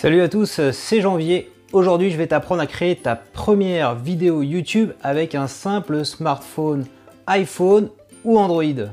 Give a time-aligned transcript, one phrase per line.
[0.00, 1.50] Salut à tous, c'est Janvier.
[1.72, 6.86] Aujourd'hui, je vais t'apprendre à créer ta première vidéo YouTube avec un simple smartphone
[7.26, 7.88] iPhone
[8.22, 8.92] ou Android.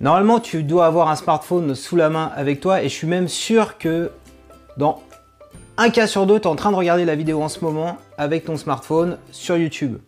[0.00, 3.26] Normalement, tu dois avoir un smartphone sous la main avec toi et je suis même
[3.26, 4.12] sûr que
[4.76, 5.02] dans
[5.76, 7.96] un cas sur deux, tu es en train de regarder la vidéo en ce moment
[8.16, 9.98] avec ton smartphone sur YouTube.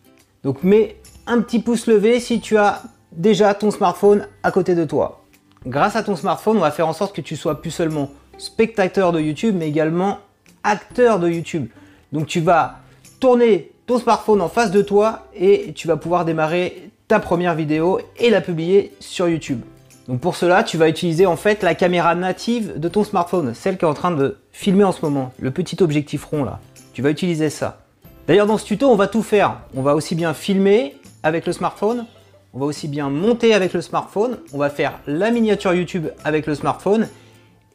[0.45, 0.95] Donc mets
[1.25, 5.25] un petit pouce levé si tu as déjà ton smartphone à côté de toi.
[5.65, 9.11] Grâce à ton smartphone, on va faire en sorte que tu sois plus seulement spectateur
[9.11, 10.19] de YouTube, mais également
[10.67, 11.67] acteur de YouTube.
[12.11, 12.79] Donc tu vas
[13.19, 17.99] tourner ton smartphone en face de toi et tu vas pouvoir démarrer ta première vidéo
[18.17, 19.61] et la publier sur YouTube.
[20.07, 23.77] Donc pour cela, tu vas utiliser en fait la caméra native de ton smartphone, celle
[23.77, 26.59] qui est en train de filmer en ce moment, le petit objectif rond là.
[26.93, 27.79] Tu vas utiliser ça.
[28.27, 29.59] D'ailleurs dans ce tuto, on va tout faire.
[29.75, 32.05] On va aussi bien filmer avec le smartphone,
[32.53, 36.45] on va aussi bien monter avec le smartphone, on va faire la miniature YouTube avec
[36.45, 37.07] le smartphone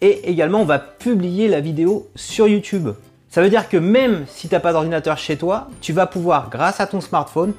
[0.03, 2.91] et également on va publier la vidéo sur YouTube.
[3.31, 6.51] Ça veut dire que même si tu n'as pas d'ordinateur chez toi, tu vas pouvoir
[6.51, 7.55] grâce à ton smartphone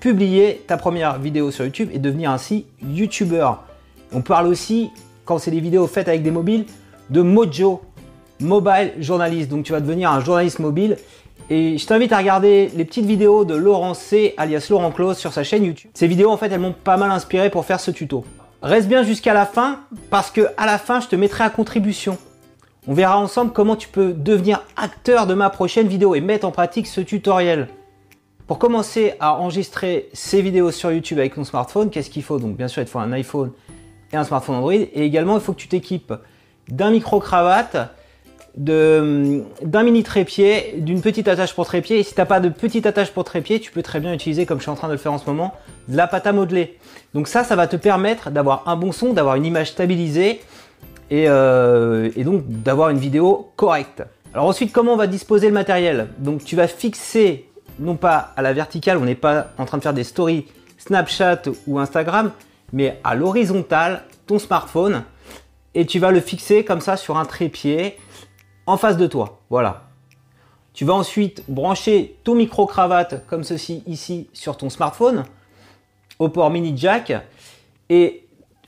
[0.00, 3.50] publier ta première vidéo sur YouTube et devenir ainsi YouTuber.
[4.12, 4.90] On parle aussi,
[5.24, 6.64] quand c'est des vidéos faites avec des mobiles,
[7.10, 7.82] de Mojo,
[8.40, 9.50] Mobile Journalist.
[9.50, 10.96] Donc tu vas devenir un journaliste mobile.
[11.50, 15.32] Et je t'invite à regarder les petites vidéos de Laurent C, alias Laurent Close, sur
[15.32, 15.90] sa chaîne YouTube.
[15.94, 18.24] Ces vidéos, en fait, elles m'ont pas mal inspiré pour faire ce tuto.
[18.60, 22.18] Reste bien jusqu'à la fin, parce que à la fin, je te mettrai à contribution.
[22.88, 26.50] On verra ensemble comment tu peux devenir acteur de ma prochaine vidéo et mettre en
[26.50, 27.68] pratique ce tutoriel.
[28.48, 32.38] Pour commencer à enregistrer ces vidéos sur YouTube avec ton smartphone, qu'est-ce qu'il faut?
[32.40, 33.52] Donc bien sûr, il te faut un iPhone
[34.12, 34.72] et un smartphone Android.
[34.72, 36.14] Et également, il faut que tu t'équipes
[36.68, 37.76] d'un micro-cravate,
[38.56, 41.98] d'un mini trépied, d'une petite attache pour trépied.
[41.98, 44.46] Et si tu n'as pas de petite attache pour trépied, tu peux très bien utiliser,
[44.46, 45.54] comme je suis en train de le faire en ce moment,
[45.88, 46.78] de la pâte à modeler.
[47.14, 50.40] Donc ça, ça va te permettre d'avoir un bon son, d'avoir une image stabilisée
[51.10, 54.02] et, euh, et donc d'avoir une vidéo correcte.
[54.34, 56.08] Alors ensuite, comment on va disposer le matériel?
[56.18, 57.46] Donc tu vas fixer,
[57.78, 60.46] non pas à la verticale, on n'est pas en train de faire des stories
[60.78, 62.32] Snapchat ou Instagram,
[62.72, 65.02] mais à l'horizontale, ton smartphone,
[65.74, 67.96] et tu vas le fixer comme ça sur un trépied
[68.68, 69.40] en face de toi.
[69.50, 69.84] Voilà.
[70.74, 75.24] Tu vas ensuite brancher ton micro-cravate comme ceci ici sur ton smartphone
[76.18, 77.12] au port mini jack
[77.88, 78.24] et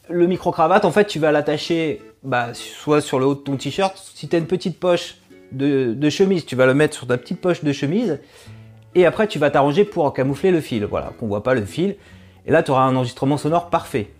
[0.09, 3.97] le micro-cravate en fait tu vas l'attacher bah, soit sur le haut de ton t-shirt
[3.97, 5.17] si tu as une petite poche
[5.53, 8.21] de, de, chemise tu vas le mettre sur ta petite poche de chemise
[8.95, 11.97] et après tu vas t'arranger pour camoufler le fil voilà qu'on voit pas le fil
[12.47, 14.11] et là, tu auras un enregistrement sonore parfait.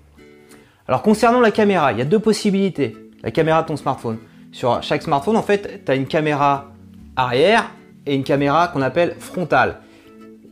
[0.87, 2.97] Alors concernant la caméra, il y a deux possibilités.
[3.23, 4.19] La caméra de ton smartphone.
[4.53, 6.73] Sur chaque smartphone, en fait, tu as une caméra
[7.17, 7.71] arrière
[8.07, 9.81] et une caméra qu'on appelle frontale.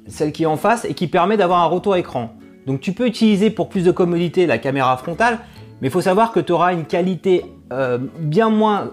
[0.06, 2.32] Celle qui est en face et qui permet d'avoir un retour écran.
[2.66, 5.38] Donc tu peux utiliser pour plus de commodité la caméra frontale,
[5.80, 8.90] mais il faut savoir que tu auras une qualité euh, bien moins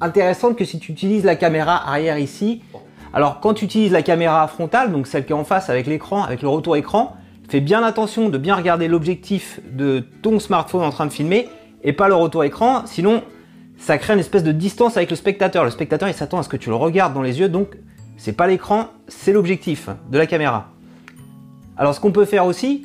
[0.00, 2.62] intéressante que si tu utilises la caméra arrière ici.
[3.12, 6.22] Alors quand tu utilises la caméra frontale, donc celle qui est en face avec l'écran,
[6.22, 7.16] avec le retour écran,
[7.48, 11.48] Fais bien attention de bien regarder l'objectif de ton smartphone en train de filmer
[11.82, 13.22] et pas le retour écran, sinon
[13.78, 15.64] ça crée une espèce de distance avec le spectateur.
[15.64, 17.76] Le spectateur il s'attend à ce que tu le regardes dans les yeux, donc
[18.16, 20.68] c'est pas l'écran, c'est l'objectif de la caméra.
[21.76, 22.84] Alors ce qu'on peut faire aussi,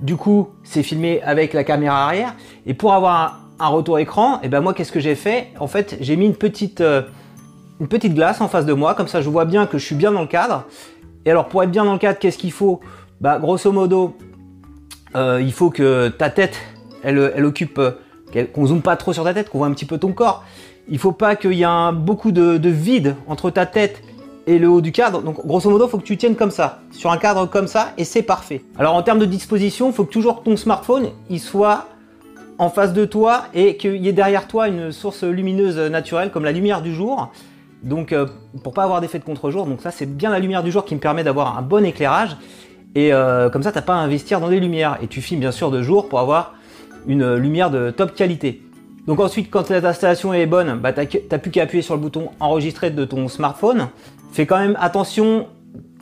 [0.00, 2.34] du coup, c'est filmer avec la caméra arrière.
[2.66, 5.48] Et pour avoir un, retour écran, et eh ben moi qu'est-ce que j'ai fait?
[5.58, 7.02] En fait, j'ai mis une petite, euh,
[7.80, 9.94] une petite glace en face de moi, comme ça je vois bien que je suis
[9.94, 10.64] bien dans le cadre.
[11.24, 12.80] Et alors pour être bien dans le cadre, qu'est-ce qu'il faut?
[13.20, 14.16] Bah, grosso modo,
[15.16, 16.58] euh, il faut que ta tête,
[17.02, 17.92] elle, occupe, euh,
[18.52, 20.44] qu'on zoome pas trop sur ta tête, qu'on voit un petit peu ton corps.
[20.88, 24.02] Il faut pas qu'il y ait beaucoup de, vide entre ta tête
[24.46, 25.22] et le haut du cadre.
[25.22, 28.04] Donc grosso modo, faut que tu tiennes comme ça, sur un cadre comme ça, et
[28.04, 28.62] c'est parfait.
[28.78, 31.88] Alors en termes de disposition, faut que toujours ton smartphone, il soit
[32.58, 36.44] en face de toi et qu'il y ait derrière toi une source lumineuse naturelle comme
[36.44, 37.30] la lumière du jour.
[37.82, 38.26] Donc euh,
[38.62, 40.94] pour pas avoir d'effet de contre-jour, donc ça c'est bien la lumière du jour qui
[40.94, 42.36] me permet d'avoir un bon éclairage.
[42.94, 44.98] Et euh, comme ça, t'as pas à investir dans des lumières.
[45.02, 46.54] Et tu filmes bien sûr de jour pour avoir
[47.06, 48.62] une lumière de top qualité.
[49.06, 52.90] Donc ensuite, quand l'installation est bonne, bah, t'as plus qu'à appuyer sur le bouton enregistrer
[52.90, 53.88] de ton smartphone.
[54.32, 55.46] Fais quand même attention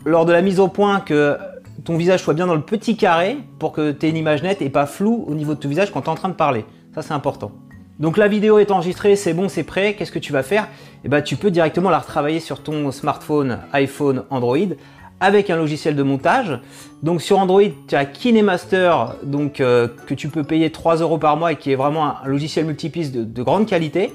[0.04, 1.36] lors de la mise au point que
[1.84, 4.62] ton visage soit bien dans le petit carré pour que tu aies une image nette
[4.62, 6.64] et pas floue au niveau de ton visage quand tu es en train de parler.
[6.94, 7.50] Ça, c'est important.
[7.98, 9.94] Donc la vidéo est enregistrée, c'est bon, c'est prêt.
[9.94, 10.68] Qu'est-ce que tu vas faire?
[11.04, 14.56] Eh ben, tu peux directement la retravailler sur ton smartphone, iPhone, Android
[15.22, 16.58] avec un logiciel de montage.
[17.02, 18.92] Donc sur Android, tu as KineMaster
[19.22, 22.26] donc, euh, que tu peux payer 3 euros par mois et qui est vraiment un,
[22.26, 24.12] logiciel multipiste de, grande qualité.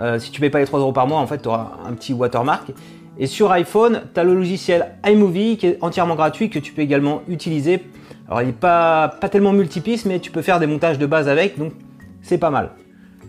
[0.00, 1.78] Euh, si tu ne payes pas les 3 euros par mois, en fait, tu auras
[1.88, 2.72] un petit watermark.
[3.18, 6.82] Et sur iPhone, tu as le logiciel iMovie qui est entièrement gratuit que tu peux
[6.82, 7.84] également utiliser.
[8.26, 11.28] Alors il n'est pas, pas tellement multipiste, mais tu peux faire des montages de base
[11.28, 11.72] avec, donc
[12.22, 12.70] c'est pas mal.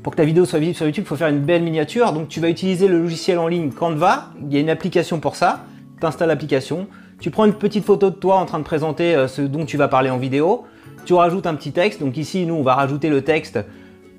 [0.01, 2.11] pour que ta vidéo soit visible sur YouTube, il faut faire une belle miniature.
[2.11, 4.29] Donc tu vas utiliser le logiciel en ligne Canva.
[4.41, 5.65] Il y a une application pour ça.
[5.99, 6.87] Tu installes l'application.
[7.23, 9.77] Tu prends une petite photo de toi en train de présenter euh, ce dont tu
[9.77, 10.65] vas parler en vidéo.
[11.05, 12.01] Tu rajoutes un petit texte.
[12.01, 13.59] Donc ici, nous, on va rajouter le texte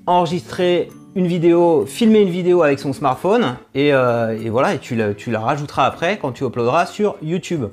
[0.07, 3.57] enregistrer une vidéo, filmer une vidéo avec son smartphone.
[3.75, 7.65] Et, euh, voilà, et tu la, rajouteras après quand tu uploaderas sur YouTube.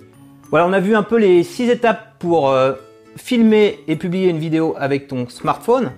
[0.51, 2.75] Voilà, on a vu un peu les six étapes pour euh,
[3.17, 5.93] filmer et publier une vidéo avec ton smartphone.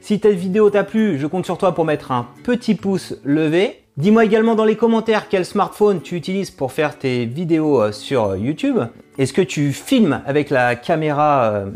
[0.00, 3.84] Si cette vidéo t'a plu, je compte sur toi pour mettre un petit pouce levé.
[3.98, 8.36] Dis-moi également dans les commentaires quel smartphone tu utilises pour faire tes vidéos euh, sur
[8.36, 8.78] YouTube.
[9.18, 11.66] Est-ce que tu filmes avec la caméra euh,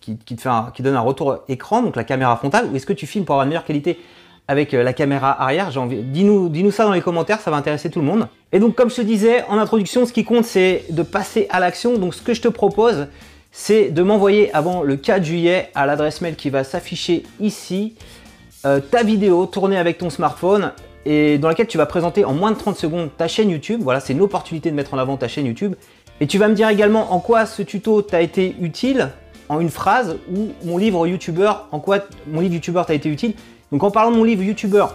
[0.00, 0.16] qui,
[0.78, 3.46] donne un retour écran, donc la caméra frontale, ou est-ce que tu filmes pour avoir
[3.46, 3.98] une meilleure qualité
[4.46, 5.70] avec euh, la caméra arrière?
[5.70, 8.28] Dis-nous dis ça dans les commentaires, ça va intéresser tout le monde.
[8.52, 11.58] Et donc comme je te disais en introduction, ce qui compte c'est de passer à
[11.58, 11.98] l'action.
[11.98, 13.08] Donc ce que je te propose,
[13.50, 17.96] c'est de m'envoyer avant le 4 juillet à l'adresse mail qui va s'afficher ici
[18.64, 20.70] euh, ta vidéo tournée avec ton smartphone
[21.04, 23.80] et dans laquelle tu vas présenter en moins de 30 secondes ta chaîne YouTube.
[23.82, 25.74] Voilà, c'est une opportunité de mettre en avant ta chaîne YouTube.
[26.20, 29.10] Et tu vas me dire également en quoi ce tuto t'a été utile
[29.48, 33.34] en une phrase ou mon livre YouTuber, en quoi mon livre YouTuber t'a été utile.
[33.72, 34.86] Donc en parlant de mon livre YouTuber,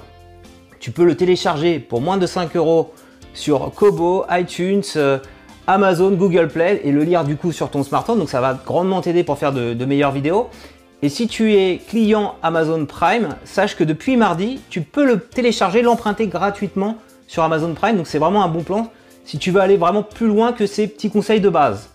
[0.79, 2.93] tu peux le télécharger pour moins de 5 euros
[3.33, 5.19] sur Kobo, iTunes, euh,
[5.67, 8.19] Amazon, Google Play et le lire du coup sur ton smartphone.
[8.19, 10.49] Donc ça va grandement t'aider pour faire de, meilleures vidéos.
[11.03, 15.83] Et si tu es client Amazon Prime, sache que depuis mardi, tu peux le télécharger,
[15.83, 16.97] l'emprunter gratuitement
[17.27, 17.97] sur Amazon Prime.
[17.97, 18.91] Donc c'est vraiment un bon plan
[19.23, 21.89] si tu veux aller vraiment plus loin que ces petits conseils de base.